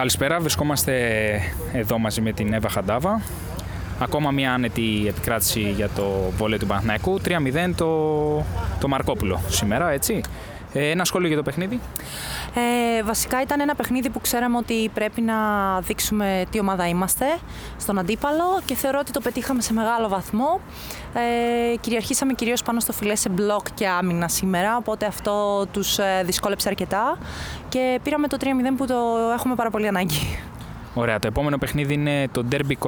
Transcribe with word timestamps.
Καλησπέρα, 0.00 0.40
βρισκόμαστε 0.40 0.94
εδώ 1.72 1.98
μαζί 1.98 2.20
με 2.20 2.32
την 2.32 2.52
Εύα 2.52 2.68
Χαντάβα. 2.68 3.22
Ακόμα 3.98 4.30
μια 4.30 4.52
άνετη 4.52 5.04
επικράτηση 5.08 5.60
για 5.60 5.88
το 5.88 6.30
βόλιο 6.36 6.58
του 6.58 6.66
Παναθηναϊκού. 6.66 7.20
3-0 7.24 7.72
το, 7.76 8.44
το 8.80 8.88
Μαρκόπουλο 8.88 9.40
σήμερα, 9.48 9.90
έτσι. 9.90 10.20
Ε, 10.72 10.90
ένα 10.90 11.04
σχόλιο 11.04 11.28
για 11.28 11.36
το 11.36 11.42
παιχνίδι. 11.42 11.80
Ε, 12.54 13.02
βασικά 13.02 13.42
ήταν 13.42 13.60
ένα 13.60 13.74
παιχνίδι 13.74 14.10
που 14.10 14.20
ξέραμε 14.20 14.56
ότι 14.56 14.90
πρέπει 14.94 15.20
να 15.20 15.34
δείξουμε 15.80 16.44
τι 16.50 16.60
ομάδα 16.60 16.88
είμαστε 16.88 17.24
στον 17.76 17.98
αντίπαλο 17.98 18.60
και 18.64 18.74
θεωρώ 18.74 18.98
ότι 19.00 19.10
το 19.10 19.20
πετύχαμε 19.20 19.62
σε 19.62 19.72
μεγάλο 19.72 20.08
βαθμό. 20.08 20.60
Ε, 21.14 21.76
κυριαρχήσαμε 21.76 22.32
κυρίως 22.32 22.62
πάνω 22.62 22.80
στο 22.80 22.92
φιλέ 22.92 23.14
σε 23.14 23.28
μπλοκ 23.28 23.66
και 23.74 23.88
άμυνα 23.88 24.28
σήμερα, 24.28 24.76
οπότε 24.76 25.06
αυτό 25.06 25.66
τους 25.72 25.98
ε, 25.98 26.22
δυσκόλεψε 26.24 26.68
αρκετά 26.68 27.18
και 27.68 28.00
πήραμε 28.02 28.28
το 28.28 28.36
3-0 28.40 28.44
που 28.76 28.86
το 28.86 28.94
έχουμε 29.34 29.54
πάρα 29.54 29.70
πολύ 29.70 29.86
ανάγκη. 29.86 30.38
Ωραία, 30.94 31.18
το 31.18 31.26
επόμενο 31.26 31.58
παιχνίδι 31.58 31.94
είναι 31.94 32.28
το 32.32 32.44
ντέρμπι 32.44 32.78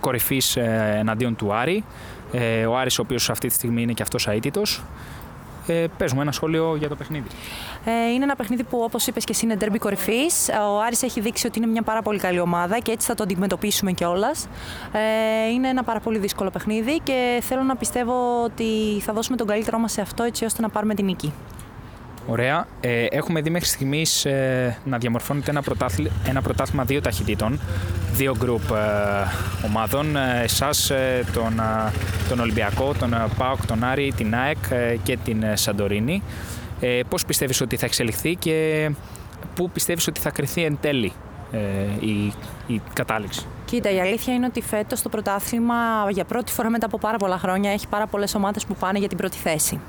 κορυφής 0.00 0.56
ε, 0.56 0.96
εναντίον 0.98 1.36
του 1.36 1.54
Άρη. 1.54 1.84
Ε, 2.32 2.66
ο 2.66 2.76
Άρης 2.76 2.98
ο 2.98 3.02
οποίος 3.02 3.30
αυτή 3.30 3.48
τη 3.48 3.54
στιγμή 3.54 3.82
είναι 3.82 3.92
και 3.92 4.02
αυτός 4.02 4.26
αίτητος. 4.26 4.82
Ε, 5.66 5.86
πες 5.96 6.12
μου 6.12 6.20
ένα 6.20 6.32
σχόλιο 6.32 6.76
για 6.76 6.88
το 6.88 6.96
παιχνίδι. 6.96 7.26
Ε, 7.84 8.12
είναι 8.12 8.24
ένα 8.24 8.36
παιχνίδι 8.36 8.62
που, 8.62 8.78
όπως 8.82 9.06
είπες 9.06 9.24
και 9.24 9.32
εσύ, 9.32 9.44
είναι 9.44 9.56
derby 9.60 9.78
κορυφής. 9.78 10.48
Ο 10.48 10.80
Άρης 10.80 11.02
έχει 11.02 11.20
δείξει 11.20 11.46
ότι 11.46 11.58
είναι 11.58 11.66
μια 11.66 11.82
πάρα 11.82 12.02
πολύ 12.02 12.18
καλή 12.18 12.40
ομάδα 12.40 12.78
και 12.78 12.92
έτσι 12.92 13.06
θα 13.06 13.14
το 13.14 13.22
αντιμετωπίσουμε 13.22 13.92
κιόλας. 13.92 14.48
Ε, 14.92 15.50
είναι 15.52 15.68
ένα 15.68 15.82
πάρα 15.82 16.00
πολύ 16.00 16.18
δύσκολο 16.18 16.50
παιχνίδι 16.50 17.00
και 17.04 17.42
θέλω 17.42 17.62
να 17.62 17.76
πιστεύω 17.76 18.42
ότι 18.44 19.00
θα 19.00 19.12
δώσουμε 19.12 19.36
τον 19.36 19.46
καλύτερό 19.46 19.78
μας 19.78 19.92
σε 19.92 20.00
αυτό 20.00 20.22
έτσι 20.22 20.44
ώστε 20.44 20.62
να 20.62 20.68
πάρουμε 20.68 20.94
την 20.94 21.04
νίκη. 21.04 21.32
Ωραία. 22.28 22.66
Ε, 22.80 23.04
έχουμε 23.10 23.40
δει 23.40 23.50
μέχρι 23.50 23.68
στιγμής 23.68 24.24
ε, 24.24 24.78
να 24.84 24.98
διαμορφώνεται 24.98 25.50
ένα, 25.50 25.62
ένα 26.28 26.42
πρωτάθλημα 26.42 26.84
δύο 26.84 27.00
ταχυτήτων, 27.00 27.60
δύο 28.16 28.34
γκρουπ 28.38 28.70
ε, 28.70 29.66
ομάδων. 29.66 30.16
Ε, 30.16 30.40
Εσάς, 30.42 30.92
τον, 31.32 31.60
τον 32.28 32.40
Ολυμπιακό, 32.40 32.94
τον 32.98 33.14
ΠΑΟΚ, 33.38 33.66
τον 33.66 33.84
Άρη, 33.84 34.12
την 34.16 34.34
ΑΕΚ 34.34 34.56
και 35.02 35.18
την 35.24 35.44
Σαντορίνη. 35.54 36.22
Ε, 36.80 37.00
πώς 37.08 37.24
πιστεύεις 37.24 37.60
ότι 37.60 37.76
θα 37.76 37.86
εξελιχθεί 37.86 38.34
και 38.34 38.90
πού 39.54 39.70
πιστεύεις 39.70 40.06
ότι 40.06 40.20
θα 40.20 40.30
κρυθεί 40.30 40.64
εν 40.64 40.78
τέλει 40.80 41.12
η, 42.00 42.32
η 42.66 42.80
κατάληξη; 42.92 43.46
Κοίτα, 43.64 43.90
η 43.90 44.00
αλήθεια 44.00 44.34
είναι 44.34 44.46
ότι 44.46 44.60
φέτος 44.60 45.02
το 45.02 45.08
πρωτάθλημα 45.08 45.74
για 46.10 46.24
πρώτη 46.24 46.52
φορά 46.52 46.70
μετά 46.70 46.86
από 46.86 46.98
πάρα 46.98 47.16
πολλά 47.16 47.38
χρόνια 47.38 47.72
έχει 47.72 47.88
πάρα 47.88 48.06
πολλές 48.06 48.34
ομάδες 48.34 48.64
που 48.66 48.74
πάνε 48.74 48.98
για 48.98 49.08
την 49.08 49.16
πρώτη 49.16 49.36
θέση. 49.36 49.80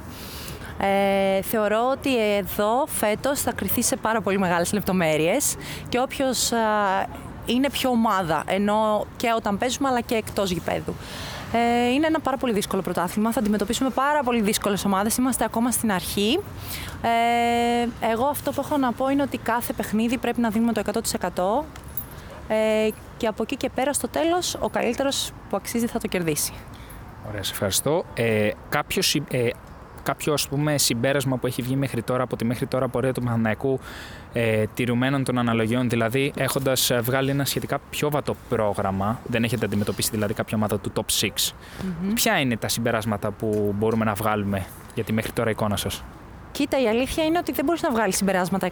Ε, 0.79 1.41
θεωρώ 1.41 1.89
ότι 1.91 2.35
εδώ 2.37 2.85
φέτος 2.87 3.41
θα 3.41 3.51
κριθεί 3.51 3.83
σε 3.83 3.95
πάρα 3.95 4.21
πολύ 4.21 4.39
μεγάλες 4.39 4.73
λεπτομέρειες 4.73 5.55
και 5.89 5.99
όποιος 5.99 6.51
είναι 7.47 7.69
πιο 7.69 7.89
ομάδα, 7.89 8.43
ενώ 8.47 9.05
και 9.17 9.33
όταν 9.35 9.57
παίζουμε 9.57 9.87
αλλά 9.87 10.01
και 10.01 10.15
εκτός 10.15 10.51
γηπέδου. 10.51 10.95
Ε, 11.53 11.89
είναι 11.89 12.07
ένα 12.07 12.19
πάρα 12.19 12.37
πολύ 12.37 12.53
δύσκολο 12.53 12.81
πρωτάθλημα. 12.81 13.31
Θα 13.31 13.39
αντιμετωπίσουμε 13.39 13.89
πάρα 13.89 14.23
πολύ 14.23 14.41
δύσκολες 14.41 14.85
ομάδες. 14.85 15.17
Είμαστε 15.17 15.43
ακόμα 15.43 15.71
στην 15.71 15.91
αρχή. 15.91 16.39
Ε, 17.01 18.07
εγώ 18.11 18.25
αυτό 18.25 18.51
που 18.51 18.61
έχω 18.65 18.77
να 18.77 18.91
πω 18.91 19.09
είναι 19.09 19.21
ότι 19.21 19.37
κάθε 19.37 19.73
παιχνίδι 19.73 20.17
πρέπει 20.17 20.41
να 20.41 20.49
δίνουμε 20.49 20.73
το 20.73 20.81
100%. 21.61 21.65
Ε, 22.47 22.89
και 23.17 23.27
από 23.27 23.43
εκεί 23.43 23.55
και 23.55 23.69
πέρα 23.69 23.93
στο 23.93 24.07
τέλος 24.07 24.57
ο 24.59 24.69
καλύτερος 24.69 25.31
που 25.49 25.55
αξίζει 25.55 25.87
θα 25.87 25.99
το 25.99 26.07
κερδίσει. 26.07 26.53
Ωραία, 27.29 27.43
σε 27.43 27.51
ευχαριστώ. 27.51 28.05
Ε, 28.13 28.49
κάποιος, 28.69 29.15
ε, 29.15 29.49
κάποιο 30.07 30.33
ας 30.33 30.47
πούμε, 30.47 30.77
συμπέρασμα 30.77 31.37
που 31.37 31.47
έχει 31.47 31.61
βγει 31.61 31.75
μέχρι 31.75 32.01
τώρα 32.01 32.23
από 32.23 32.35
τη 32.35 32.45
μέχρι 32.45 32.65
τώρα 32.65 32.87
πορεία 32.87 33.13
του 33.13 33.21
Παναναϊκού 33.21 33.79
ε, 34.33 34.63
τηρουμένων 34.73 35.23
των 35.23 35.37
αναλογιών, 35.37 35.89
δηλαδή 35.89 36.33
έχοντας 36.35 36.89
ε, 36.89 36.99
βγάλει 36.99 37.29
ένα 37.29 37.45
σχετικά 37.45 37.79
πιο 37.89 38.09
βατό 38.09 38.35
πρόγραμμα, 38.49 39.19
δεν 39.25 39.43
έχετε 39.43 39.65
αντιμετωπίσει 39.65 40.09
δηλαδή 40.11 40.33
κάποια 40.33 40.57
ομάδα 40.57 40.79
του 40.79 40.91
top 40.95 41.23
6. 41.23 41.27
mm 41.27 41.31
Ποια 42.13 42.39
είναι 42.39 42.57
τα 42.57 42.67
συμπεράσματα 42.67 43.31
που 43.31 43.75
μπορούμε 43.77 44.05
να 44.05 44.13
βγάλουμε 44.13 44.65
για 44.95 45.03
τη 45.03 45.13
μέχρι 45.13 45.31
τώρα 45.31 45.49
εικόνα 45.49 45.77
σας; 45.77 46.03
Κοίτα, 46.51 46.81
η 46.81 46.87
αλήθεια 46.87 47.23
είναι 47.23 47.37
ότι 47.37 47.51
δεν 47.51 47.65
μπορείς 47.65 47.81
να 47.81 47.91
βγάλεις 47.91 48.15
συμπεράσματα 48.15 48.69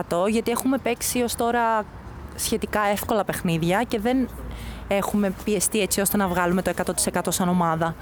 100% 0.00 0.28
γιατί 0.28 0.50
έχουμε 0.50 0.78
παίξει 0.78 1.22
ως 1.22 1.34
τώρα 1.34 1.84
σχετικά 2.36 2.80
εύκολα 2.92 3.24
παιχνίδια 3.24 3.82
και 3.88 4.00
δεν 4.00 4.28
έχουμε 4.88 5.32
πιεστεί 5.44 5.80
έτσι 5.80 6.00
ώστε 6.00 6.16
να 6.16 6.28
βγάλουμε 6.28 6.62
το 6.62 6.72
100% 7.14 7.20
σαν 7.28 7.48
ομάδα. 7.48 7.94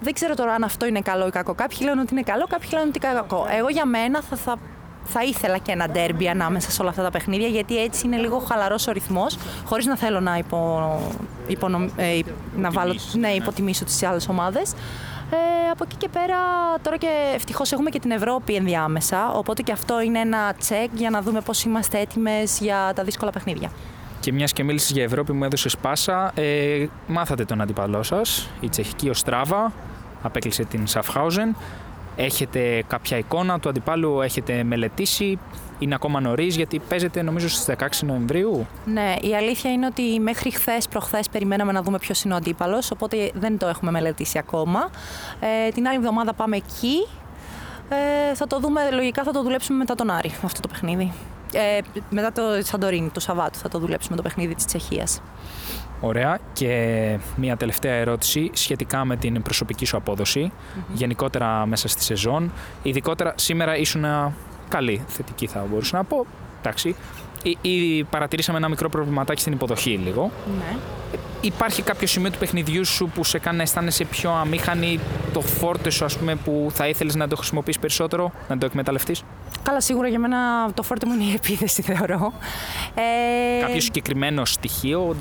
Δεν 0.00 0.12
ξέρω 0.12 0.34
τώρα 0.34 0.52
αν 0.52 0.62
αυτό 0.62 0.86
είναι 0.86 1.00
καλό 1.00 1.26
ή 1.26 1.30
κακό. 1.30 1.54
Κάποιοι 1.54 1.78
λένε 1.82 2.00
ότι 2.00 2.12
είναι 2.12 2.22
καλό, 2.22 2.46
κάποιοι 2.46 2.68
λένε 2.72 2.86
ότι 2.88 2.98
είναι 3.04 3.14
κακό. 3.14 3.46
Εγώ 3.58 3.68
για 3.68 3.84
μένα 3.84 4.22
θα, 4.22 4.36
θα, 4.36 4.56
θα 5.04 5.22
ήθελα 5.22 5.58
και 5.58 5.72
ένα 5.72 5.88
ντέρμπι 5.88 6.28
ανάμεσα 6.28 6.70
σε 6.70 6.80
όλα 6.80 6.90
αυτά 6.90 7.02
τα 7.02 7.10
παιχνίδια, 7.10 7.48
γιατί 7.48 7.82
έτσι 7.82 8.06
είναι 8.06 8.16
λίγο 8.16 8.38
χαλαρός 8.38 8.86
ο 8.86 8.92
ρυθμός, 8.92 9.38
χωρίς 9.64 9.86
να 9.86 9.96
θέλω 9.96 10.20
να, 10.20 10.36
υπο, 10.36 11.00
υπο, 11.46 11.66
ε, 11.96 12.18
να 12.56 12.70
βάλω, 12.70 12.94
ναι, 13.12 13.28
υποτιμήσω 13.28 13.84
τις 13.84 14.02
άλλες 14.02 14.28
ομάδες. 14.28 14.74
Ε, 15.32 15.70
από 15.70 15.84
εκεί 15.86 15.96
και 15.96 16.08
πέρα, 16.08 16.36
τώρα 16.82 16.96
και 16.96 17.08
ευτυχώς 17.34 17.72
έχουμε 17.72 17.90
και 17.90 17.98
την 17.98 18.10
Ευρώπη 18.10 18.54
ενδιάμεσα. 18.54 19.32
Οπότε 19.32 19.62
και 19.62 19.72
αυτό 19.72 20.00
είναι 20.00 20.18
ένα 20.18 20.54
τσεκ 20.58 20.88
για 20.94 21.10
να 21.10 21.22
δούμε 21.22 21.40
πώς 21.40 21.64
είμαστε 21.64 21.98
έτοιμες 21.98 22.58
για 22.60 22.92
τα 22.94 23.02
δύσκολα 23.02 23.30
παιχνίδια. 23.30 23.70
Και 24.20 24.32
μιας 24.32 24.52
και 24.52 24.64
μίλησες 24.64 24.90
για 24.90 25.02
Ευρώπη, 25.02 25.32
μου 25.32 25.44
έδωσες 25.44 25.72
σπάσα. 25.72 26.32
Ε, 26.34 26.86
μάθατε 27.06 27.44
τον 27.44 27.60
αντίπαλό 27.60 28.02
σας, 28.02 28.48
η 28.60 28.68
τσεχική 28.68 29.08
ο 29.08 29.14
Στράβα. 29.14 29.72
Απέκλεισε 30.22 30.64
την 30.64 30.86
Σαφχάουζεν. 30.86 31.56
Έχετε 32.16 32.84
κάποια 32.86 33.18
εικόνα 33.18 33.60
του 33.60 33.68
αντιπάλου, 33.68 34.20
έχετε 34.20 34.62
μελετήσει; 34.62 35.38
Είναι 35.78 35.94
ακόμα 35.94 36.20
νωρίς 36.20 36.56
γιατί 36.56 36.78
παίζετε 36.78 37.22
νομίζω 37.22 37.48
στις 37.48 37.76
16 37.78 38.06
Νοεμβρίου. 38.06 38.66
Ναι, 38.84 39.14
η 39.20 39.34
αλήθεια 39.36 39.72
είναι 39.72 39.86
ότι 39.86 40.20
μέχρι 40.20 40.50
χθες, 40.50 40.88
προχθές 40.88 41.28
περιμέναμε 41.28 41.72
να 41.72 41.82
δούμε 41.82 41.98
ποιος 41.98 42.22
είναι 42.22 42.34
ο 42.34 42.36
αντίπαλος, 42.36 42.90
οπότε 42.90 43.30
δεν 43.34 43.58
το 43.58 43.66
έχουμε 43.66 43.90
μελετήσει 43.90 44.38
ακόμα. 44.38 44.90
Ε, 45.40 45.70
την 45.70 45.86
άλλη 45.86 45.96
εβδομάδα 45.96 46.32
πάμε 46.32 46.56
εκεί. 46.56 47.06
Ε, 47.88 48.34
θα 48.34 48.46
το 48.46 48.58
δούμε, 48.60 48.90
λογικά 48.90 49.22
θα 49.22 49.32
το 49.32 49.42
δουλέψουμε 49.42 49.78
μετά 49.78 49.94
τον 49.94 50.10
Άρη 50.10 50.34
αυτό 50.44 50.60
το 50.60 50.68
παιχνίδι. 50.68 51.12
Ε, 51.52 51.80
μετά 52.10 52.32
το 52.32 52.42
Σαντορίνι, 52.62 53.08
το 53.08 53.20
Σαββάτο, 53.20 53.58
θα 53.58 53.68
το 53.68 53.78
δουλέψουμε 53.78 54.16
το 54.16 54.22
παιχνίδι 54.22 54.54
της 54.54 54.64
Τσεχίας. 54.64 55.20
Ωραία. 56.00 56.38
Και 56.52 57.18
μια 57.36 57.56
τελευταία 57.56 57.94
ερώτηση 57.94 58.50
σχετικά 58.52 59.04
με 59.04 59.16
την 59.16 59.42
προσωπική 59.42 59.84
σου 59.84 59.96
αποδοση 59.96 60.52
γενικότερα 60.92 61.66
μέσα 61.66 61.88
στη 61.88 62.02
σεζόν. 62.02 62.52
Ειδικότερα 62.82 63.32
σήμερα 63.36 63.76
ήσουν 63.76 64.04
καλή, 64.68 65.04
θετική 65.06 65.46
θα 65.46 65.66
μπορούσα 65.70 65.96
να 65.96 66.04
πω. 66.04 66.26
Εντάξει. 66.60 66.96
Ήδη 67.60 68.06
παρατηρήσαμε 68.10 68.58
ένα 68.58 68.68
μικρό 68.68 68.88
προβληματάκι 68.88 69.40
στην 69.40 69.52
υποδοχή 69.52 69.90
λίγο. 69.90 70.30
Ναι. 70.58 70.78
Υπάρχει 71.40 71.82
κάποιο 71.82 72.06
σημείο 72.06 72.30
του 72.30 72.38
παιχνιδιού 72.38 72.84
σου 72.84 73.10
που 73.14 73.24
σε 73.24 73.38
κάνει 73.38 73.56
να 73.56 73.62
αισθάνεσαι 73.62 74.04
πιο 74.04 74.30
αμήχανη, 74.30 75.00
το 75.32 75.40
φόρτε 75.40 75.90
σου, 75.90 76.04
ας 76.04 76.16
πούμε, 76.16 76.34
που 76.34 76.70
θα 76.74 76.88
ήθελες 76.88 77.14
να 77.14 77.28
το 77.28 77.36
χρησιμοποιήσεις 77.36 77.80
περισσότερο, 77.80 78.32
να 78.48 78.58
το 78.58 78.66
εκμεταλλευτείς; 78.66 79.22
Καλά, 79.62 79.80
σίγουρα 79.80 80.08
για 80.08 80.18
μένα 80.18 80.70
το 80.74 80.82
φόρτε 80.82 81.06
μου 81.06 81.12
είναι 81.12 81.24
η 81.24 81.32
επίθεση, 81.34 81.82
θεωρώ. 81.92 82.32
Ε... 82.94 83.60
Κάποιο 83.60 83.80
συγκεκριμένο 83.80 84.44
στοιχείο, 84.44 85.16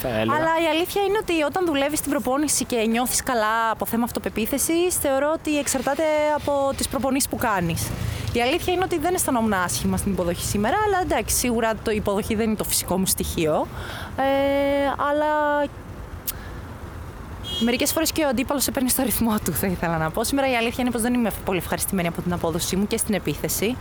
θα 0.00 0.08
έλεγα. 0.08 0.36
Αλλά 0.36 0.50
η 0.64 0.66
αλήθεια 0.70 1.02
είναι 1.02 1.18
ότι 1.20 1.42
όταν 1.42 1.66
δουλεύεις 1.66 2.00
την 2.00 2.10
προπόνηση 2.10 2.64
και 2.64 2.76
νιώθεις 2.76 3.22
καλά 3.22 3.70
από 3.70 3.86
θέμα 3.86 4.04
αυτοπεποίθησης, 4.04 4.94
θεωρώ 5.00 5.32
ότι 5.34 5.58
εξαρτάται 5.58 6.02
από 6.36 6.72
τις 6.76 6.88
προπονήσεις 6.88 7.28
που 7.28 7.36
κάνεις. 7.36 7.90
Η 8.36 8.40
αλήθεια 8.42 8.72
είναι 8.72 8.84
ότι 8.84 8.98
δεν 8.98 9.14
αισθανόμουν 9.14 9.52
άσχημα 9.52 9.96
στην 9.96 10.12
υποδοχή 10.12 10.44
σήμερα, 10.44 10.76
αλλά 10.86 11.00
εντάξει, 11.02 11.36
σίγουρα 11.36 11.74
το 11.82 11.90
υποδοχή 11.90 12.34
δεν 12.34 12.46
είναι 12.46 12.56
το 12.56 12.64
φυσικό 12.64 12.98
μου 12.98 13.06
στοιχείο. 13.06 13.66
Ε, 14.16 14.22
αλλά 15.10 15.64
Μερικές 17.60 17.92
φορές 17.92 18.12
και 18.12 18.24
ο 18.24 18.28
αντίπαλος 18.28 18.62
σε 18.62 18.70
παίρνει 18.70 18.88
στο 18.88 19.02
ρυθμό 19.02 19.34
του, 19.44 19.52
θα 19.52 19.66
ήθελα 19.66 19.98
να 19.98 20.10
πω. 20.10 20.24
Σήμερα 20.24 20.50
η 20.50 20.56
αλήθεια 20.56 20.76
είναι 20.80 20.90
πως 20.90 21.02
δεν 21.02 21.14
είμαι 21.14 21.30
πολύ 21.44 21.58
ευχαριστημένη 21.58 22.08
από 22.08 22.22
την 22.22 22.32
απόδοσή 22.32 22.76
μου 22.76 22.86
και 22.86 22.96
στην 22.96 23.14
επίθεση. 23.14 23.76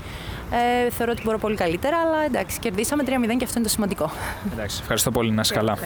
Ε, 0.86 0.90
θεωρώ 0.90 1.12
ότι 1.12 1.22
μπορώ 1.26 1.38
πολύ 1.38 1.56
καλύτερα, 1.56 1.98
αλλά 1.98 2.26
εντάξει, 2.26 2.60
κερδίσαμε 2.60 3.04
3-0 3.06 3.10
και 3.10 3.44
αυτό 3.44 3.54
είναι 3.56 3.64
το 3.68 3.70
σημαντικό. 3.70 4.12
Εντάξει, 4.54 4.78
ευχαριστώ 4.82 5.12
πολύ. 5.12 5.32
Να 5.32 5.42
είσαι 5.42 5.54
καλά. 5.54 5.78